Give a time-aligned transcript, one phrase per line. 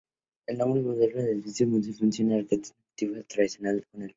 [0.47, 4.09] El moderno edificio del museo fusiona la arquitectura tibetana tradicional con lo moderno.